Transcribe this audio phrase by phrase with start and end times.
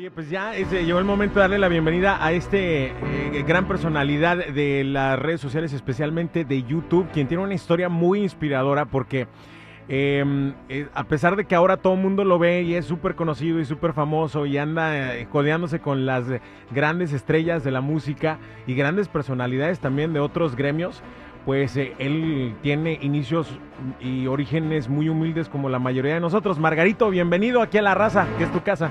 [0.00, 3.44] Oye, pues ya es, eh, llegó el momento de darle la bienvenida a este eh,
[3.46, 8.86] gran personalidad de las redes sociales, especialmente de YouTube, quien tiene una historia muy inspiradora
[8.86, 9.28] porque
[9.88, 13.14] em, eh, a pesar de que ahora todo el mundo lo ve y es súper
[13.14, 16.24] conocido y súper famoso y anda eh, codeándose con las
[16.70, 21.02] grandes estrellas de la música y grandes personalidades también de otros gremios,
[21.44, 23.58] pues eh, él tiene inicios
[24.00, 26.58] y orígenes muy humildes como la mayoría de nosotros.
[26.58, 28.88] Margarito, bienvenido aquí a La Raza, que es tu casa.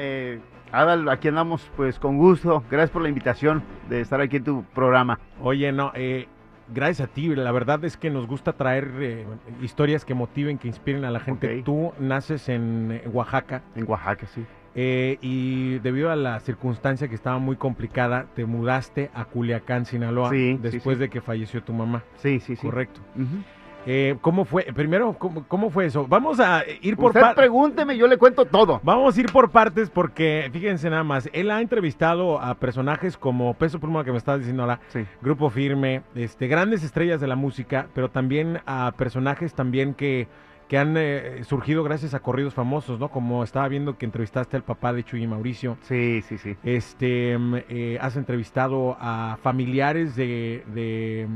[0.00, 0.40] Eh,
[0.72, 2.62] Adal, aquí andamos pues con gusto.
[2.70, 5.18] Gracias por la invitación de estar aquí en tu programa.
[5.42, 6.26] Oye, no, eh,
[6.72, 7.34] gracias a ti.
[7.34, 9.26] La verdad es que nos gusta traer eh,
[9.62, 11.62] historias que motiven, que inspiren a la gente.
[11.64, 14.44] Tú naces en eh, Oaxaca En Oaxaca, sí.
[14.76, 20.30] eh, y debido a la circunstancia que estaba muy complicada, te mudaste a Culiacán, Sinaloa,
[20.30, 21.00] Sí, sí, después sí.
[21.00, 22.04] de que falleció tu mamá.
[22.18, 22.64] Sí, sí, sí.
[22.64, 23.00] Correcto.
[23.16, 23.42] Ujú.
[23.86, 24.64] Eh, ¿Cómo fue?
[24.74, 26.06] Primero, ¿cómo, cómo fue eso?
[26.06, 27.36] Vamos a ir por Usted partes.
[27.36, 28.80] pregúnteme, yo le cuento todo.
[28.82, 33.54] Vamos a ir por partes porque, fíjense nada más, él ha entrevistado a personajes como
[33.54, 35.04] Peso Pluma, que me estás diciendo ahora, Sí.
[35.22, 40.28] Grupo Firme, este, grandes estrellas de la música, pero también a personajes también que,
[40.68, 43.08] que han eh, surgido gracias a corridos famosos, ¿no?
[43.08, 45.78] Como estaba viendo que entrevistaste al papá de Chuy y Mauricio.
[45.82, 46.54] Sí, sí, sí.
[46.62, 51.26] Este, mm, eh, has entrevistado a familiares de, de,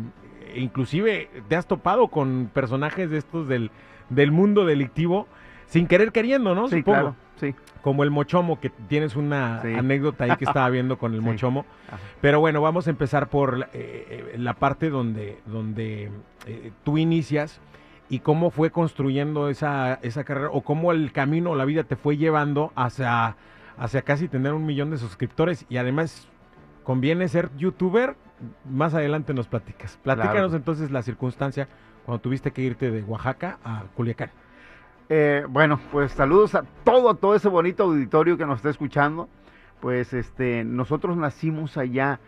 [0.56, 3.71] inclusive te has topado con personajes de estos del,
[4.10, 5.27] del mundo delictivo
[5.66, 6.69] sin querer queriendo, ¿no?
[6.69, 6.99] Sí, Supongo.
[6.99, 7.16] claro.
[7.37, 7.55] Sí.
[7.82, 9.75] Como el Mochomo, que tienes una Sí.
[9.75, 11.27] anécdota ahí que estaba viendo con el Sí.
[11.27, 11.66] Mochomo.
[11.88, 11.99] Ajá.
[12.21, 16.10] Pero bueno, vamos a empezar por eh, eh, la parte donde, donde
[16.47, 17.61] eh, tú inicias
[18.09, 21.97] y cómo fue construyendo esa, esa carrera o cómo el camino o la vida te
[21.97, 23.37] fue llevando hacia,
[23.78, 26.28] hacia casi tener un millón de suscriptores y además
[26.84, 28.15] conviene ser youtuber.
[28.69, 29.99] Más adelante nos platicas.
[30.03, 30.56] Platícanos Claro.
[30.56, 31.69] entonces la circunstancia
[32.05, 34.31] cuando tuviste que irte de Oaxaca a Culiacán.
[35.09, 39.28] Eh, bueno, pues saludos a todo, todo ese bonito auditorio que nos está escuchando.
[39.81, 42.21] Pues este, nosotros nacimos allá.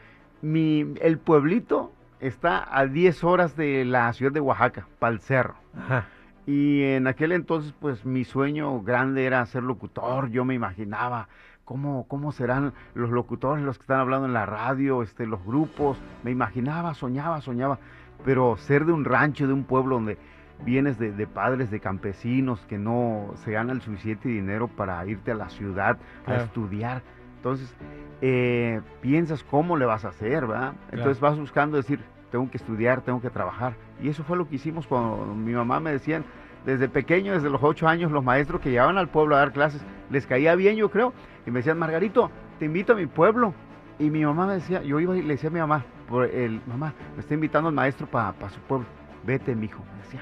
[0.42, 5.54] Mi, el pueblito está a 10 horas de la ciudad de Oaxaca, Pal Cerro.
[5.76, 6.06] Ajá.
[6.46, 10.30] Y en aquel entonces, pues mi sueño grande era ser locutor.
[10.30, 11.28] Yo me imaginaba
[11.66, 15.98] cómo, cómo serán los locutores, los que están hablando en la radio, este, los grupos.
[16.24, 17.78] Me imaginaba, soñaba, soñaba.
[18.24, 20.16] Pero ser de un rancho, de un pueblo donde
[20.64, 25.32] vienes de, de padres, de campesinos, que no se gana el suficiente dinero para irte
[25.32, 26.40] a la ciudad Claro.
[26.40, 27.02] a estudiar.
[27.36, 27.74] Entonces,
[28.22, 30.72] eh, piensas cómo le vas a hacer, ¿verdad?
[30.92, 32.00] Entonces vas buscando decir,
[32.30, 33.74] tengo que estudiar, tengo que trabajar.
[34.00, 36.24] Y eso fue lo que hicimos cuando mi mamá me decían,
[36.66, 39.80] desde pequeño, desde los ocho años, los maestros que llegaban al pueblo a dar clases,
[40.10, 41.12] les caía bien, yo creo,
[41.46, 43.54] y me decían, Margarito, te invito a mi pueblo.
[43.98, 46.60] Y mi mamá me decía, yo iba y le decía a mi mamá, por el,
[46.66, 48.86] mamá, me está invitando el maestro para su pueblo.
[49.24, 50.20] Vete, mijo, me decía,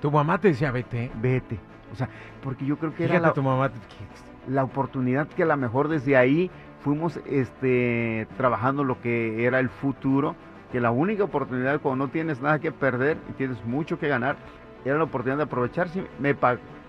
[0.00, 1.10] Tu mamá te decía, vete.
[1.20, 1.58] vete.
[1.92, 2.08] O sea,
[2.42, 3.68] porque yo creo que era Fíjate la, tu mamá.
[3.70, 6.50] te- la oportunidad que a lo mejor desde ahí
[6.84, 10.36] fuimos este, trabajando lo que era el futuro,
[10.70, 14.36] que la única oportunidad cuando no tienes nada que perder y tienes mucho que ganar,
[14.86, 15.88] era la oportunidad de aprovechar.
[15.88, 16.34] Si me,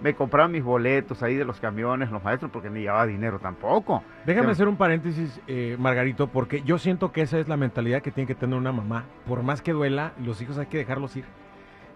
[0.01, 4.03] me compraban mis boletos ahí de los camiones, los maestros, porque ni llevaba dinero tampoco.
[4.25, 8.11] Déjame hacer un paréntesis, eh, Margarito, porque yo siento que esa es la mentalidad que
[8.11, 9.05] tiene que tener una mamá.
[9.27, 11.25] Por más que duela, los hijos hay que dejarlos ir.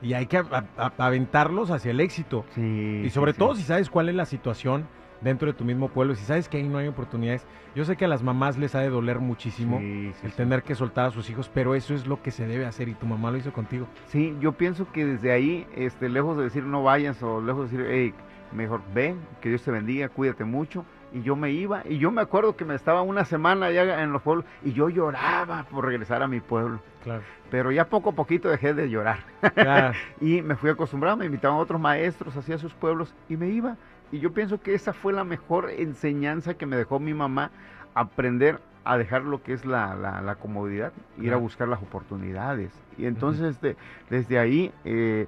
[0.01, 2.43] Y hay que a- a- aventarlos hacia el éxito.
[2.55, 3.61] Sí, Y sobre sí, todo sí.
[3.61, 4.87] si sabes cuál es la situación
[5.21, 7.45] dentro de tu mismo pueblo, si sabes que ahí no hay oportunidades.
[7.75, 10.37] Yo sé que a las mamás les ha de doler muchísimo Sí, sí, el sí.
[10.37, 12.93] tener que soltar a sus hijos, pero eso es lo que se debe hacer y
[12.93, 13.87] tu mamá lo hizo contigo.
[14.07, 17.77] Sí, yo pienso que desde ahí, este, lejos de decir no vayas o lejos de
[17.77, 18.13] decir, hey,
[18.51, 20.85] mejor ven, que Dios te bendiga, cuídate mucho.
[21.13, 24.13] Y yo me iba, y yo me acuerdo que me estaba una semana allá en
[24.13, 26.79] los pueblos, y yo lloraba por regresar a mi pueblo.
[27.03, 27.21] Claro.
[27.49, 29.19] Pero ya poco a poquito dejé de llorar.
[29.57, 29.91] Ya,
[30.21, 33.75] Y me fui acostumbrado, me invitaban otros maestros hacia sus pueblos, y me iba.
[34.11, 37.51] Y yo pienso que esa fue la mejor enseñanza que me dejó mi mamá,
[37.93, 42.71] aprender a dejar lo que es la, la- la comodidad, ir a buscar las oportunidades.
[42.97, 43.75] Y entonces de-
[44.09, 45.27] desde ahí eh,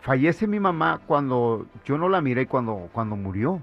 [0.00, 3.60] fallece mi mamá cuando yo no la miré cuando, cuando murió,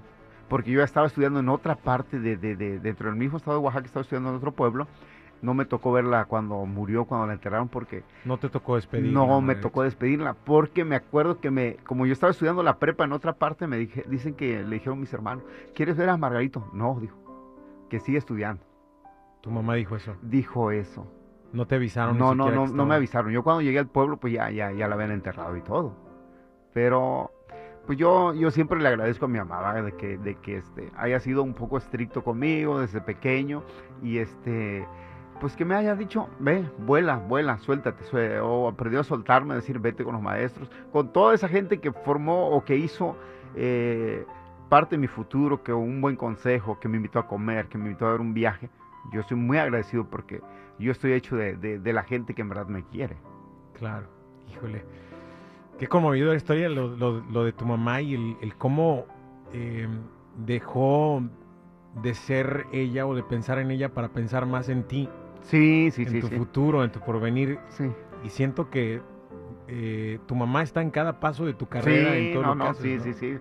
[0.48, 3.58] porque yo ya estaba estudiando en otra parte de, de- de- dentro del mismo estado
[3.58, 4.88] de Oaxaca, estaba estudiando en otro pueblo.
[5.42, 8.02] No me tocó verla cuando murió, cuando la enterraron, porque...
[8.24, 9.12] No te tocó despedirla.
[9.12, 13.04] No, me tocó despedirla, porque me acuerdo que me, como yo estaba estudiando la prepa
[13.04, 15.44] en otra parte, me dije, dicen que le dijeron mis hermanos,
[15.74, 16.68] ¿quieres ver a Margarito?
[16.72, 17.16] No, dijo,
[17.88, 18.62] que sigue estudiando.
[19.40, 20.14] Tu mamá dijo eso.
[20.22, 21.06] Dijo eso.
[21.52, 22.18] No te avisaron.
[22.18, 23.32] No, no, no, no me avisaron.
[23.32, 25.96] Yo cuando llegué al pueblo, pues ya, ya, ya la habían enterrado y todo.
[26.72, 27.32] Pero
[27.86, 31.18] pues yo, yo siempre le agradezco a mi mamá de que, de que este, haya
[31.18, 33.64] sido un poco estricto conmigo desde pequeño
[34.02, 34.86] y este,
[35.40, 39.78] pues que me haya dicho, ve, vuela, vuela, suéltate, o aprendió a soltarme, a decir,
[39.78, 43.16] vete con los maestros, con toda esa gente que formó o que hizo
[43.56, 44.24] eh,
[44.68, 47.86] parte de mi futuro, que un buen consejo, que me invitó a comer, que me
[47.86, 48.70] invitó a dar un viaje,
[49.12, 50.40] yo estoy muy agradecido porque
[50.78, 53.16] yo estoy hecho de, la gente que en verdad me quiere.
[53.74, 54.06] Claro,
[54.50, 54.84] híjole.
[55.78, 59.06] Qué conmovido la historia, lo, de tu mamá y el, cómo
[59.52, 59.88] eh,
[60.36, 61.22] dejó
[62.02, 65.08] de ser ella o de pensar en ella para pensar más en ti.
[65.42, 66.18] Sí, sí, sí.
[66.18, 67.58] En tu futuro, en tu porvenir.
[67.68, 67.90] Sí.
[68.24, 69.00] Y siento que
[69.68, 72.68] eh, tu mamá está en cada paso de tu carrera, en todo no, lo que
[72.68, 73.38] no, sí, sí, sí.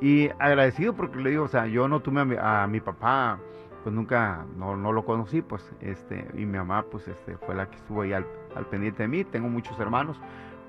[0.00, 3.38] Y agradecido porque le digo, o sea, yo no tuve a mi, papá,
[3.82, 7.68] pues nunca, no, no, lo conocí, pues, este, y mi mamá, pues, este, fue la
[7.68, 9.24] que estuvo ahí al, al pendiente de mí.
[9.24, 10.18] Tengo muchos hermanos,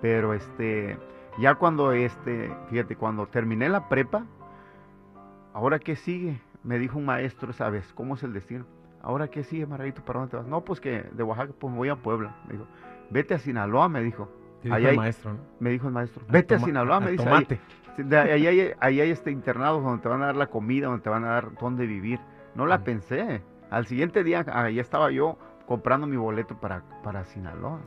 [0.02, 0.98] pero este,
[1.40, 4.26] ya cuando este, fíjate, cuando terminé la prepa,
[5.54, 6.42] ¿ahora qué sigue?
[6.64, 8.66] Me dijo un maestro esa vez, ¿cómo es el destino?
[9.04, 10.04] ¿Ahora qué sigue, Margarito?
[10.04, 10.46] ¿Para dónde te vas?
[10.46, 12.36] No, pues que de Oaxaca, pues me voy a Puebla.
[12.48, 12.68] Me dijo,
[13.10, 14.30] vete a Sinaloa, me dijo.
[14.64, 15.40] Dijo el maestro, ¿no?
[15.60, 17.24] Me dijo el maestro, vete a, Sinaloa, me dice.
[17.24, 17.60] Tomate.
[17.98, 21.26] Ahí, ahí, hay, este internado donde te van a dar la comida, donde te van
[21.26, 22.20] a dar dónde vivir.
[22.56, 23.42] No la pensé.
[23.70, 27.80] Al siguiente día, ahí estaba yo comprando mi boleto para, para Sinaloa.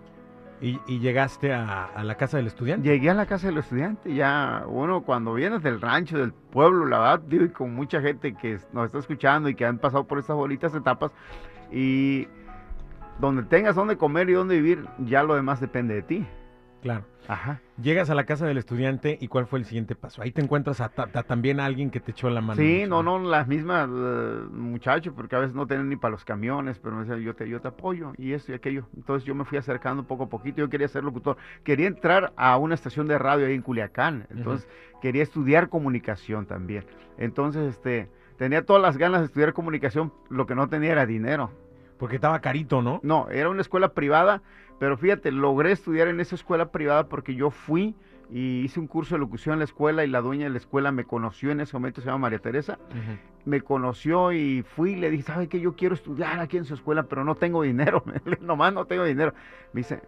[0.60, 2.88] ¿Y, llegaste a, la casa del estudiante?
[2.88, 6.98] Llegué a la casa del estudiante, ya, uno cuando vienes del rancho, del pueblo, la
[6.98, 10.18] verdad, digo, y con mucha gente que nos está escuchando y que han pasado por
[10.18, 11.10] estas bonitas etapas,
[11.70, 12.28] y
[13.20, 16.26] donde tengas donde comer y donde vivir, ya lo demás depende de ti.
[16.84, 17.02] Claro.
[17.82, 20.20] Llegas a la casa del estudiante y ¿cuál fue el siguiente paso?
[20.20, 22.60] Ahí te encuentras a, también a alguien que te echó la mano.
[22.60, 26.26] Sí, no, no, las mismas uh, muchachos, porque a veces no tienen ni para los
[26.26, 28.86] camiones, pero me decían, yo te, yo te apoyo y esto y aquello.
[28.94, 31.38] Entonces yo me fui acercando poco a poquito, yo quería ser locutor.
[31.62, 34.68] Quería entrar a una estación de radio ahí en Culiacán, entonces
[35.00, 36.84] quería estudiar comunicación también.
[37.16, 41.50] Entonces, este, tenía todas las ganas de estudiar comunicación, lo que no tenía era dinero.
[41.98, 43.00] Porque estaba carito, ¿no?
[43.02, 44.42] No, era una escuela privada
[44.78, 47.94] pero fíjate, logré estudiar en esa escuela privada porque yo fui
[48.30, 50.90] y hice un curso de locución en la escuela y la dueña de la escuela
[50.90, 52.78] me conoció en ese momento, se llama María Teresa,
[53.44, 55.60] me conoció y fui y le dije, ¿sabe qué?
[55.60, 58.02] Yo quiero estudiar aquí en su escuela, pero no tengo dinero,
[58.40, 59.34] nomás no tengo dinero.
[59.72, 60.02] Me dice,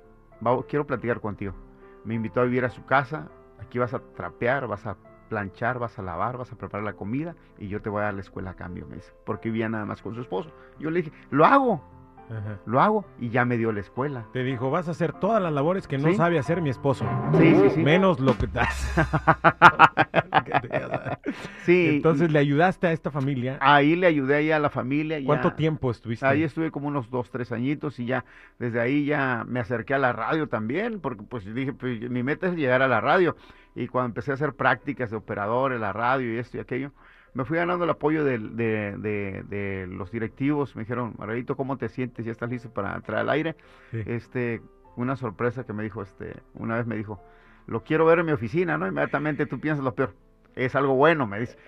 [0.69, 1.55] quiero platicar contigo.
[2.05, 3.29] Me invitó a vivir a su casa,
[3.61, 4.97] aquí vas a trapear, vas a
[5.29, 8.15] planchar, vas a lavar, vas a preparar la comida y yo te voy a dar
[8.15, 10.51] la escuela a cambio, me dice, porque vivía nada más con su esposo.
[10.79, 11.83] Yo le dije, lo hago,
[12.67, 14.27] lo hago y ya me dio la escuela.
[14.33, 17.05] Te dijo, vas a hacer todas las labores que no sabe hacer mi esposo.
[17.39, 17.83] Sí, sí, sí.
[17.83, 18.93] Menos lo que das.
[21.65, 21.97] sí.
[21.97, 23.59] Entonces le ayudaste a esta familia.
[23.61, 25.19] Ahí le ayudé ahí a la familia.
[25.25, 26.27] ¿Cuánto tiempo estuviste?
[26.27, 28.25] Ahí estuve como unos dos, tres añitos y ya
[28.59, 32.49] desde ahí ya me acerqué a la radio también, porque pues dije, pues mi meta
[32.49, 33.37] es llegar a la radio.
[33.75, 36.93] Y cuando empecé a hacer prácticas de operador en la radio y esto y aquello,
[37.37, 40.75] me fui ganando el apoyo de, de, los directivos.
[40.75, 42.25] Me dijeron, Margarito, ¿cómo te sientes?
[42.25, 43.57] ¿Ya estás listo para entrar al aire?
[43.93, 44.63] Este,
[44.97, 47.23] una sorpresa que me dijo, este, una vez me dijo,
[47.67, 48.87] lo quiero ver en mi oficina, ¿no?
[48.87, 50.15] Inmediatamente tú piensas lo peor.
[50.55, 51.59] Es algo bueno, me dice.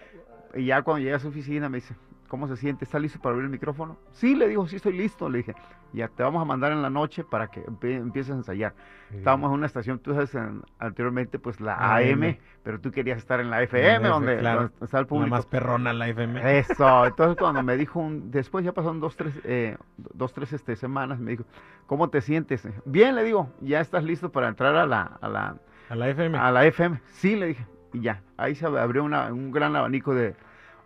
[0.54, 1.94] Y ya cuando llegué a su oficina me dice,
[2.28, 2.85] ¿Cómo se siente?
[2.85, 3.97] ¿Está listo para abrir el micrófono?
[4.12, 5.30] Sí, le dijo, sí estoy listo.
[5.30, 5.54] Le dije,
[5.94, 8.75] ya te vamos a mandar en la noche para que empieces a ensayar.
[9.11, 10.37] Estábamos en una estación, tú sabes,
[10.78, 15.30] anteriormente, pues la AM, pero tú querías estar en la FM, donde, está el público.
[15.30, 16.58] más perrona la FM.
[16.58, 17.06] Eso.
[17.06, 21.18] Entonces, cuando me dijo, un, después ya pasaron dos, tres, eh, dos, tres este, semanas,
[21.18, 21.44] me dijo,
[21.87, 22.68] ¿cómo te sientes?
[22.85, 25.56] Bien, le digo, ya estás listo para entrar a la, a la,
[25.88, 26.37] a la FM.
[26.37, 27.00] A la FM.
[27.06, 28.20] Sí, le dije, y ya.
[28.37, 30.35] Ahí se abrió un gran abanico de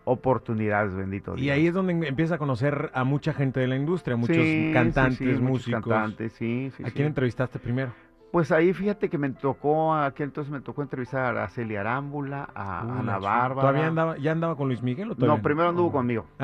[0.05, 1.47] oportunidades, bendito Dios.
[1.47, 4.37] Y ahí es donde empieza a conocer a mucha gente de la industria, muchos
[4.73, 5.83] cantantes, músicos.
[5.83, 7.93] cantantes, sí, ¿A quién entrevistaste primero?
[8.33, 12.81] Pues ahí fíjate que me tocó, aquel entonces me tocó entrevistar a Celia Arámbula, a
[12.81, 13.61] Ana Bárbara.
[13.61, 15.93] ¿Todavía andaba, ya andaba con Luis Miguel o todavía No, primero anduvo oh.
[15.93, 16.25] conmigo.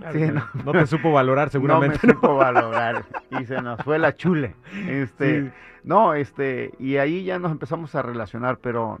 [0.00, 0.34] Muy bien.
[0.64, 0.72] no.
[0.72, 2.00] te supo valorar seguramente.
[2.02, 4.56] No me supo valorar y se nos fue la chule.
[4.88, 5.52] Este,
[5.84, 8.98] no, este, y ahí ya nos empezamos a relacionar, pero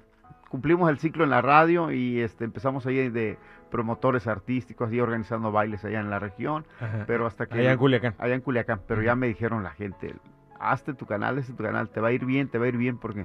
[0.52, 3.38] cumplimos el ciclo en la radio y este, empezamos ahí de
[3.70, 6.66] promotores artísticos, y organizando bailes allá en la región,
[7.06, 7.58] pero hasta que...
[7.58, 8.14] Allá en Culiacán.
[8.18, 10.14] Allá en Culiacán, pero ya me dijeron la gente,
[10.60, 12.76] hazte tu canal, hazte tu canal, te va a ir bien, te va a ir
[12.76, 13.24] bien porque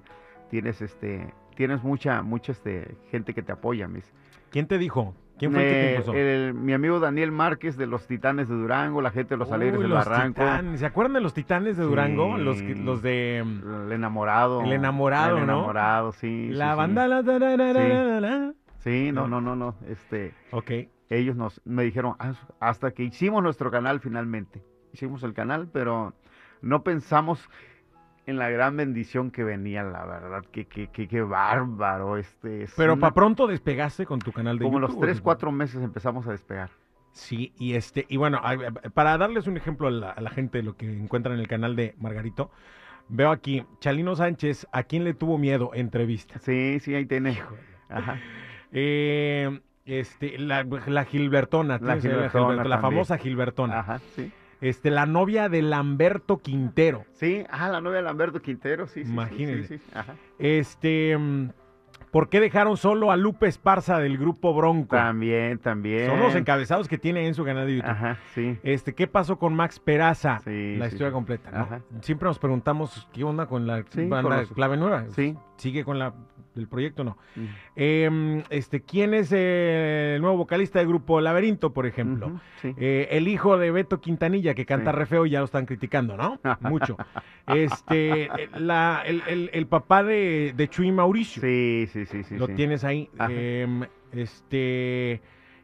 [0.50, 4.10] tienes este, tienes mucha, mucha este, gente que te apoya, mis.
[4.50, 5.14] ¿Quién te dijo?
[5.38, 5.62] ¿Quién fue
[5.98, 9.36] el que te el- mi amigo Daniel Márquez de los Titanes de Durango, la gente
[9.36, 10.80] de los Alegres Uy, del los Barranco, Titanes.
[10.80, 12.38] ¿Se acuerdan de los Titanes de Durango?
[12.38, 12.44] Sí.
[12.44, 14.62] Los, los de el enamorado.
[14.64, 15.54] El enamorado, El ¿no?
[15.54, 16.50] enamorado, sí.
[16.52, 16.78] la sí, sí.
[16.78, 17.08] banda.
[17.08, 19.42] la- la- Sí, no, ¿no?
[19.42, 19.76] no, no.
[19.88, 20.72] Este, Ok.
[21.10, 24.64] ellos nos me dijeron "Haz- hasta que hicimos nuestro canal finalmente.
[24.94, 26.14] Hicimos el canal, pero
[26.62, 27.50] no pensamos
[28.28, 32.64] en la gran bendición que venía, la verdad, que que, que, que bárbaro, este.
[32.64, 34.90] es Pero una- para pronto despegaste con tu canal de como YouTube.
[34.90, 36.70] los ¿o tres, cuatro meses empezamos a despegar.
[37.12, 38.40] Sí, y este, y bueno,
[38.94, 41.48] para darles un ejemplo a la, a la gente de lo que encuentran en el
[41.48, 42.52] canal de Margarito,
[43.10, 45.72] veo aquí, Chalino Sánchez, ¿a quién le tuvo miedo?
[45.74, 46.38] Entrevista.
[46.40, 47.42] Sí, sí, ahí tiene.
[47.90, 48.20] Ajá.
[48.74, 53.80] Eh, este, la, la Gilbertona, La ¿tienes ahí Gilbertona la famosa Gilbertona.
[53.80, 54.30] Ajá, sí.
[54.62, 57.06] Este, la novia de Lamberto Quintero.
[57.14, 59.68] Sí, ah, la novia de Lamberto Quintero, sí, sí, sí, Imagínese.
[59.68, 60.16] Sí, sí, ajá.
[60.40, 61.50] Este, mm,
[62.18, 64.96] ¿por qué dejaron solo a Lupe Esparza del grupo Bronco?
[64.96, 66.08] También, también.
[66.08, 67.92] Son los encabezados que tiene en su canal de YouTube.
[67.92, 68.58] Ajá, sí.
[68.64, 70.40] Este, ¿qué pasó con Max Peraza?
[70.40, 71.14] Sí, la sí, historia sí.
[71.14, 71.60] completa, ¿no?
[71.60, 71.82] Ajá.
[72.02, 75.06] Siempre nos preguntamos qué onda con la Sí, banda con los- clave nueva.
[75.16, 75.36] Sí.
[75.58, 76.14] ¿Sigue con la
[76.56, 77.18] el proyecto o no?
[77.36, 77.46] Mm.
[77.76, 82.40] Em, este, ¿quién es eh, el nuevo vocalista del grupo Laberinto, por ejemplo?
[82.64, 82.74] Sí.
[82.78, 84.98] Eh, el hijo de Beto Quintanilla, que canta Sí.
[84.98, 86.40] re feo y ya lo están criticando, ¿no?
[86.62, 86.98] Mucho.
[87.46, 91.42] Este, eh, la- el, el- el papá de, de Chuy Mauricio.
[91.44, 92.38] Sí, sí, sí, sí.
[92.38, 92.54] lo sí.
[92.54, 93.10] tienes ahí.
[93.30, 95.22] Em, este,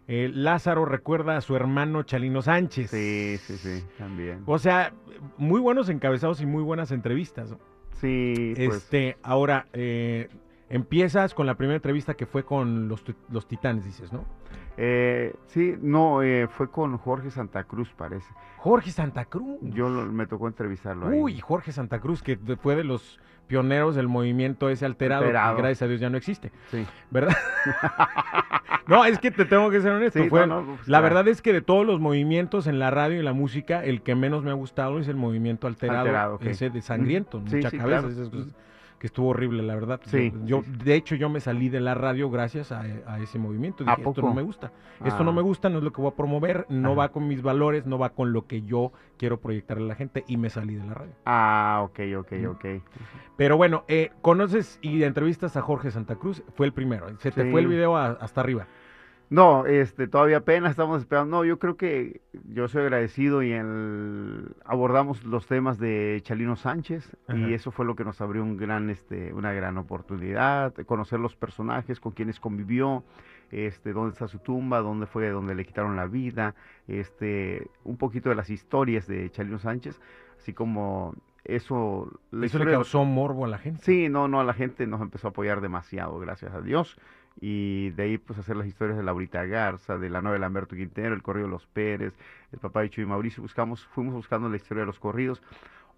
[0.07, 2.91] eh, Lázaro recuerda a su hermano Chalino Sánchez.
[2.91, 4.43] Sí, sí, sí, también.
[4.45, 4.93] O sea,
[5.37, 7.51] muy buenos encabezados y muy buenas entrevistas.
[7.51, 7.59] ¿no?
[8.01, 8.75] Sí, pues.
[8.75, 10.27] Este, ahora, eh,
[10.69, 14.25] empiezas con la primera entrevista que fue con los, los titanes, dices, ¿no?
[14.77, 18.27] Eh, sí, no, eh, fue con Jorge Santa Cruz, parece.
[18.57, 19.57] Jorge Santa Cruz.
[19.61, 21.19] Yo lo- me tocó entrevistarlo ahí.
[21.19, 25.55] Uy, Jorge Santa Cruz, que fue de los pioneros del movimiento ese alterado, Alterado.
[25.57, 26.85] que gracias a Dios ya no existe, Sí.
[27.11, 27.35] ¿verdad?
[28.87, 30.21] no, es que te tengo que ser honesto.
[30.23, 31.03] Sí, fue- no, no, pues, la claro.
[31.03, 34.15] verdad es que de todos los movimientos en la radio y la música, el que
[34.15, 38.07] menos me ha gustado es el movimiento alterado, Alterado, ese de sangriento, Mm, sí, claro.
[38.09, 38.55] esas cosas,
[39.03, 39.99] que estuvo horrible, la verdad.
[40.05, 43.19] Sí, yo, yo- sí, de hecho, yo me salí de la radio gracias a, a
[43.19, 43.83] ese movimiento.
[43.85, 44.71] ¿A Dije, esto no me gusta.
[45.03, 45.25] Esto Ah.
[45.25, 46.97] no me gusta, no es lo que voy a promover, no Ajá.
[46.97, 50.23] va con mis valores, no va con lo que yo quiero proyectarle a la gente
[50.25, 51.11] y me salí de la radio.
[51.25, 52.45] Ah, ok, ok, Mm.
[52.45, 52.65] ok.
[53.35, 57.07] Pero bueno, eh, conoces y entrevistas a Jorge Santa Cruz, fue el primero.
[57.19, 57.51] Se te Sí.
[57.51, 58.67] fue el video a- hasta arriba.
[59.33, 61.37] No, este, todavía apenas estamos esperando.
[61.37, 67.17] No, yo creo que yo soy agradecido y el, abordamos los temas de Chalino Sánchez
[67.27, 67.39] Ajá.
[67.39, 71.35] y eso fue lo que nos abrió un gran, este, una gran oportunidad, conocer los
[71.35, 73.03] personajes con quienes convivió,
[73.49, 76.53] este, dónde está su tumba, dónde fue donde le quitaron la vida,
[76.87, 79.99] este, un poquito de las historias de Chalino Sánchez,
[80.37, 82.07] así como eso,
[82.41, 83.83] Eso le causó morbo a la gente.
[83.83, 86.97] Sí, no, no, la gente nos empezó a apoyar demasiado, gracias a Dios.
[87.39, 91.13] Y de ahí, pues, hacer las historias de Laurita Garza, de la novela Lamberto Quintero,
[91.15, 92.13] el corrido de los Pérez,
[92.51, 93.41] el papá de Chuy Mauricio.
[93.43, 95.41] Buscamos, fuimos buscando la historia de los corridos.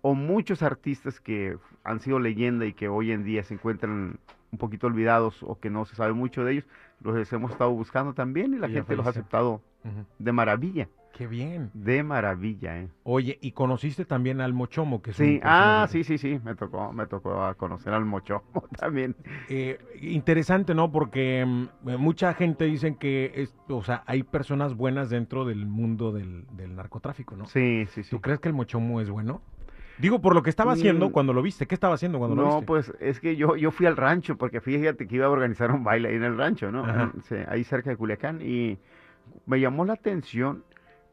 [0.02, 4.20] O muchos artistas que han sido leyenda y que hoy en día se encuentran
[4.52, 6.66] un poquito olvidados o que no se sabe mucho de ellos,
[7.02, 9.62] los hemos estado buscando también y la Y gente los ha aceptado
[10.18, 11.72] de maravilla, Qué bien.
[11.74, 12.90] de maravilla, ¿eh?
[13.04, 16.92] Oye, y conociste también al Mochomo, que es Sí, ah, sí, sí, sí, me tocó,
[16.92, 18.44] me tocó conocer al Mochomo
[18.80, 19.16] también.
[19.48, 20.92] eh, interesante, ¿no?
[20.92, 25.66] Porque mm, eh, mucha gente dicen que, es, o sea, hay personas buenas dentro del
[25.68, 27.46] mundo del, del narcotráfico, ¿no?
[27.46, 28.10] Sí, sí, sí.
[28.10, 29.42] ¿Tú crees que el Mochomo es bueno?
[29.98, 31.12] Digo, por lo que estaba haciendo Mm.
[31.12, 31.68] cuando lo viste.
[31.68, 32.66] ¿Qué estaba haciendo cuando lo No, viste?
[32.66, 35.84] pues es que yo, yo fui al rancho, porque fíjate que iba a organizar un
[35.84, 36.84] baile ahí en el rancho, ¿no?
[36.84, 37.12] Ajá.
[37.24, 38.78] Sí, ahí cerca de Culiacán, y
[39.46, 40.64] me llamó la atención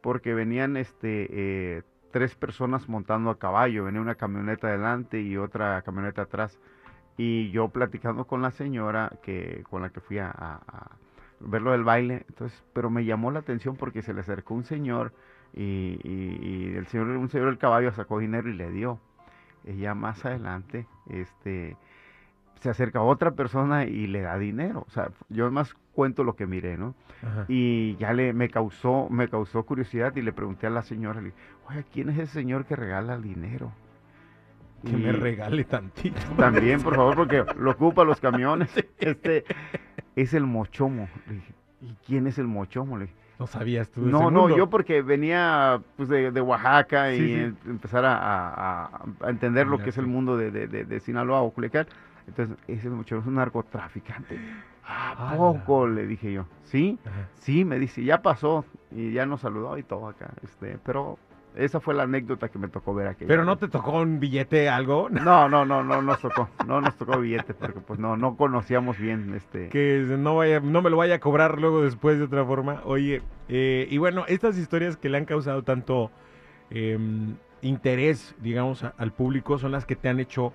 [0.00, 5.80] porque venían este eh, tres personas montando a caballo, venía una camioneta adelante y otra
[5.82, 6.58] camioneta atrás,
[7.16, 10.90] y yo platicando con la señora que con la que fui a, a- a
[11.40, 14.64] ver lo del baile, entonces, pero me llamó la atención porque se le acercó un
[14.64, 15.12] señor
[15.54, 18.98] y, y- y el señor, un señor del caballo sacó dinero y le dio.
[19.64, 21.76] Ella más adelante, este,
[22.60, 24.84] se acerca a otra persona y le da dinero.
[24.86, 26.94] O sea, yo más cuento lo que miré, ¿no?
[27.22, 27.44] Ajá.
[27.48, 31.26] Y ya le me causó, me causó curiosidad y le pregunté a la señora, le
[31.26, 33.72] dije, oye, ¿quién es ese señor que regala el dinero?
[34.84, 36.20] Que me regale tantito.
[36.36, 38.74] También, por favor, porque lo ocupa los camiones.
[38.98, 39.44] Este
[40.16, 41.08] es el mochomo.
[41.28, 42.96] Le dije, ¿y quién es el mochomo?
[42.96, 44.56] Le dije, No sabías tú de no, no, mundo.
[44.56, 49.30] yo porque venía pues de, de Oaxaca y Sí, em- empezar a, a- a- a
[49.30, 51.86] entender lo Ya que es el mundo de, de, de- de Sinaloa o Culiacán.
[52.26, 54.38] Entonces, ese muchacho es un narcotraficante.
[54.86, 55.86] ¿A poco?
[55.88, 56.46] Le dije yo.
[56.64, 56.98] ¿Sí?
[57.04, 57.28] Ajá.
[57.34, 58.64] Sí, me dice, ya pasó.
[58.90, 60.30] Y ya nos saludó y todo acá.
[60.42, 61.18] Este, pero
[61.54, 63.24] esa fue la anécdota que me tocó ver aquí.
[63.26, 65.08] Pero no te tocó un billete, algo.
[65.22, 68.98] No, no, no, no nos tocó, no nos tocó billete porque pues no, no conocíamos
[68.98, 69.68] bien este.
[69.68, 72.82] Que no vaya, no me lo vaya a cobrar luego después de otra forma.
[72.84, 76.10] Oye, eh, y bueno, estas historias que le han causado tanto
[76.70, 80.52] em, interés, digamos, al público son las que te han hecho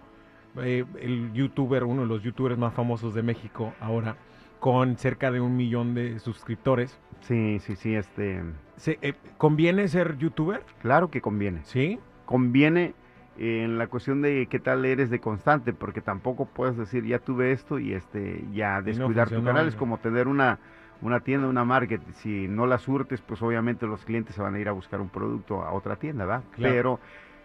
[0.62, 4.18] eh, el youtuber, uno de los youtubers más famosos de México ahora,
[4.60, 7.00] con cerca de un millón de suscriptores.
[7.22, 8.44] Sí, sí, sí, este...
[8.86, 10.64] Eh, ¿Conviene ser youtuber?
[10.82, 11.62] Claro que conviene.
[11.64, 12.00] ¿Sí?
[12.26, 12.94] Conviene
[13.38, 17.52] en la cuestión de qué tal eres de constante, porque tampoco puedes decir, ya tuve
[17.52, 19.68] esto y este ya descuidar tu canal.
[19.68, 20.60] Es como tener una,
[21.02, 22.02] una tienda, una market.
[22.16, 25.10] Si no la surtes, pues obviamente los clientes se van a ir a buscar un
[25.10, 26.44] producto a otra tienda, ¿verdad?
[26.58, 27.00] Pero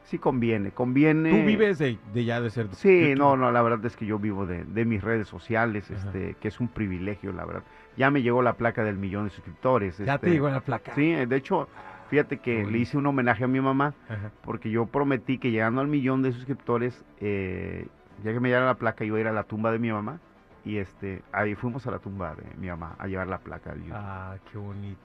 [0.05, 1.31] sí conviene, conviene.
[1.31, 2.69] ¿Tú vives de, ya de ser?
[2.75, 6.49] Sí, no, no, la verdad es que yo vivo de, mis redes sociales, este, que
[6.49, 7.63] es un privilegio, la verdad.
[7.97, 9.99] Ya me llegó la placa del millón de suscriptores.
[9.99, 10.95] Ya te este, llegó la placa.
[10.95, 11.69] Sí, de hecho,
[12.11, 13.95] fíjate que le hice un homenaje a mi mamá,
[14.43, 17.87] porque yo prometí que llegando al millón de suscriptores, eh,
[18.25, 20.21] ya que me llegara la placa, iba a ir a la tumba de mi mamá
[20.65, 23.91] y este ahí fuimos a la tumba de mi mamá a llevar la placa del
[23.93, 25.01] Ah, qué bonito.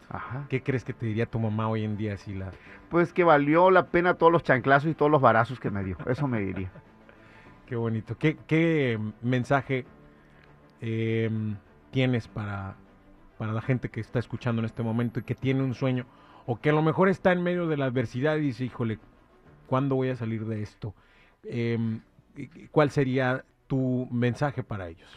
[0.50, 2.52] ¿Qué crees que te diría tu mamá hoy en día si la
[2.90, 5.98] Pues que valió la pena todos los chanclazos y todos los barazos que me dio.
[6.06, 6.72] Eso me diría.
[7.66, 8.18] qué bonito.
[8.18, 9.86] ¿Qué, qué mensaje
[10.82, 11.56] em,
[11.92, 12.76] tienes para
[13.38, 16.06] para la gente que está escuchando en este momento y que tiene un sueño
[16.48, 19.00] o que a lo mejor está en medio de la adversidad y dice, híjole,
[19.68, 20.96] ¿cuándo voy a salir de esto?
[21.44, 22.02] Em,
[22.72, 25.10] ¿Cuál sería tu mensaje para ellos?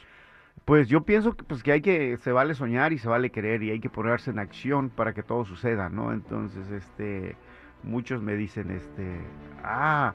[0.71, 3.61] Pues yo pienso que, pues, que hay que, se vale soñar y se vale querer
[3.65, 6.13] y hay que ponerse en acción para que todo suceda, ¿no?
[6.13, 7.35] Entonces, este,
[7.83, 9.17] muchos me dicen, este,
[9.65, 10.15] ah,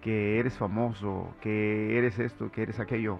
[0.00, 3.18] que eres famoso, que eres esto, que eres aquello.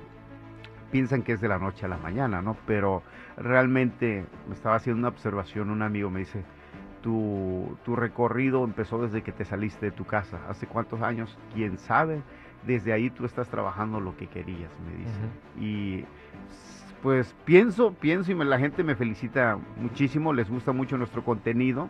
[0.93, 2.57] Piensan que es de la noche a la mañana, ¿no?
[2.65, 3.03] Pero
[3.37, 6.45] realmente me estaba haciendo una observación, un amigo me dice,
[7.03, 10.39] tu, tu recorrido empezó desde que te saliste de tu casa.
[10.49, 11.37] ¿Hace cuántos años?
[11.53, 12.23] ¿Quién sabe?
[12.69, 15.21] Desde ahí tú estás trabajando lo que querías, me dice.
[15.59, 16.05] Y
[17.03, 21.89] pues pienso, pienso y la gente me felicita muchísimo, les gusta mucho nuestro contenido,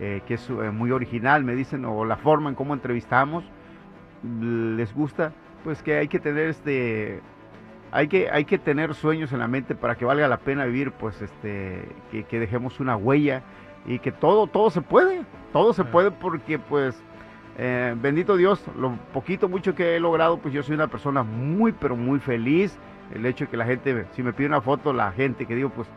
[0.00, 3.44] eh, que es eh, muy original, me dicen, o la forma en cómo entrevistamos,
[4.40, 7.20] les gusta, pues que hay que tener este,
[7.92, 10.92] hay que, hay que tener sueños en la mente para que valga la pena vivir,
[10.92, 13.42] pues este, que, dejemos una huella
[13.84, 15.20] y que todo, todo se puede,
[15.52, 16.98] todo se puede porque pues
[17.58, 21.72] eh, bendito Dios, lo poquito, mucho que he logrado, pues yo soy una persona muy,
[21.72, 22.78] pero muy feliz
[23.12, 25.70] el hecho de que la gente, si me pide una foto, la gente que digo,
[25.70, 25.88] pues,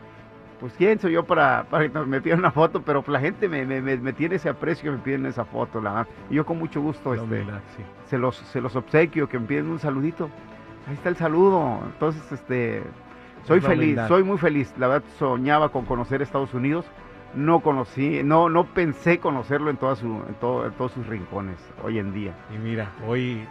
[0.58, 3.64] pues quién soy yo para, para que me pidan una foto, pero la gente me,
[3.64, 6.80] me, me, tiene ese aprecio que me piden esa foto, la Y yo con mucho
[6.80, 7.44] gusto este,
[8.08, 10.30] se, los, se los obsequio, que me piden un saludito.
[10.88, 11.80] Ahí está el saludo.
[11.84, 12.82] Entonces, este,
[13.44, 14.74] soy feliz, soy muy feliz.
[14.78, 16.84] La verdad soñaba con conocer Estados Unidos.
[17.34, 21.56] No conocí, no, no pensé conocerlo en, toda su, en, todo, en todos sus rincones
[21.82, 22.34] hoy en día.
[22.54, 23.46] Y mira, hoy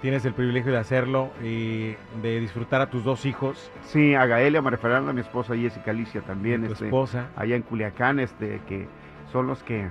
[0.00, 3.70] tienes el privilegio de hacerlo y de disfrutar a tus dos hijos.
[3.82, 6.66] Sí, a Gael y a María Fernanda, mi esposa, Jessica Alicia también.
[6.66, 7.28] Tu este, esposa.
[7.36, 8.88] Allá en Culiacán, este, que
[9.30, 9.88] son los que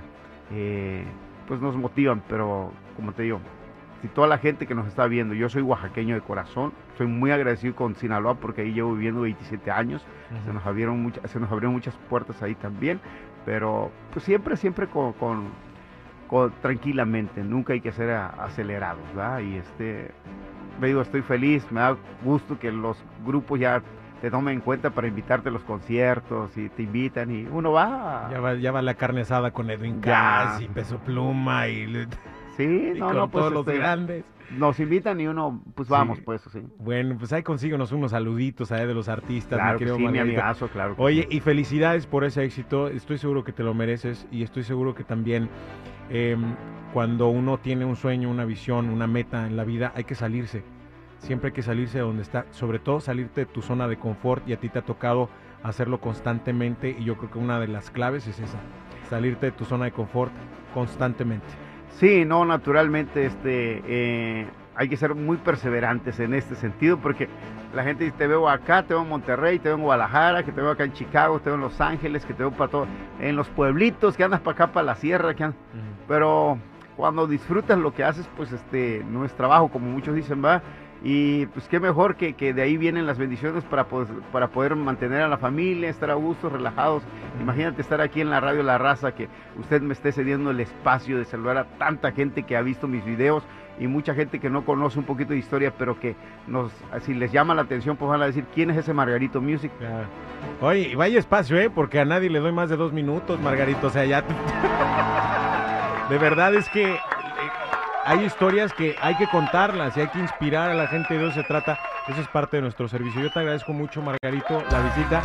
[0.52, 1.04] eh,
[1.46, 3.40] pues nos motivan, pero como te digo,
[4.02, 7.30] si toda la gente que nos está viendo, yo soy oaxaqueño de corazón, soy muy
[7.30, 10.04] agradecido con Sinaloa porque ahí llevo viviendo 27 años,
[10.44, 13.00] se, nos abrieron muchas, se nos abrieron muchas puertas ahí también,
[13.44, 15.14] pero pues siempre, siempre con
[16.60, 19.40] tranquilamente, nunca hay que ser acelerados, ¿verdad?
[19.40, 20.12] Y este,
[20.80, 23.82] me digo, estoy feliz, me da gusto que los grupos ya
[24.20, 28.28] te tomen en cuenta para invitarte a los conciertos y te invitan y uno va.
[28.30, 32.06] Ya va, ya va la carne asada con Edwin Cass y Peso Pluma y,
[32.56, 34.24] sí, no, no, pues, todos los este, grandes.
[34.56, 36.60] Nos invitan y uno, pues vamos, pues sí.
[36.78, 40.66] Bueno, pues ahí consíguenos unos saluditos ahí de los artistas, claro mi sí, mi amigazo,
[40.68, 40.96] claro.
[40.98, 44.92] Oye, y felicidades por ese éxito, estoy seguro que te lo mereces y estoy seguro
[44.92, 45.48] que también
[46.10, 46.56] Em,
[46.92, 50.64] cuando uno tiene un sueño, una visión, una meta en la vida, hay que salirse.
[51.18, 54.46] Siempre hay que salirse de donde está, sobre todo salirte de tu zona de confort
[54.48, 55.28] y a ti te ha tocado
[55.62, 58.58] hacerlo constantemente y yo creo que una de las claves es esa,
[59.08, 60.32] salirte de tu zona de confort
[60.74, 61.46] constantemente.
[61.98, 67.28] Sí, no, naturalmente, este, eh, hay que ser muy perseverantes en este sentido porque
[67.74, 70.52] la gente dice, te veo acá, te veo en Monterrey, te veo en Guadalajara, que
[70.52, 72.86] te veo acá en Chicago, te veo en Los Ángeles, que te veo para todo,
[73.20, 75.50] en los pueblitos, que andas para acá, para la sierra, que
[76.08, 76.58] pero
[76.96, 80.62] cuando disfrutas lo que haces, pues este, no es trabajo, como muchos dicen, va,
[81.02, 83.86] y pues qué mejor que, que, de ahí vienen las bendiciones para,
[84.32, 87.02] para poder mantener a la familia, estar a gusto, relajados.
[87.40, 91.16] Imagínate estar aquí en la radio La Raza, que usted me esté cediendo el espacio
[91.16, 93.42] de saludar a tanta gente que ha visto mis videos
[93.78, 97.32] y mucha gente que no conoce un poquito de historia, pero que nos, si les
[97.32, 99.72] llama la atención, pues van a decir, ¿quién es ese Margarito Music?
[100.60, 101.70] Oye, vaya espacio, ¿eh?
[101.70, 104.22] Porque a nadie le doy más de dos minutos, Margarito, o sea, ya...
[106.10, 106.98] De verdad es que
[108.04, 111.16] hay historias que hay que contarlas y hay que inspirar a la gente.
[111.16, 111.78] De eso se trata.
[112.08, 113.20] Eso es parte de nuestro servicio.
[113.20, 115.22] Yo te agradezco mucho, Margarito, la visita.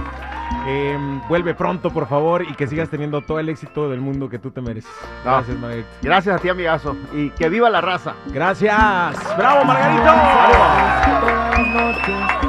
[0.67, 4.39] Em, vuelve pronto, por favor, y que sigas teniendo todo el éxito del mundo que
[4.39, 4.91] tú te mereces.
[5.23, 5.31] No.
[5.31, 5.87] Gracias, Margarito.
[6.01, 6.95] Gracias a ti, amigazo.
[7.13, 8.13] Y que viva la raza.
[8.27, 9.37] Gracias.
[9.37, 10.13] ¡Bravo, Margarito!
[11.73, 12.44] Noches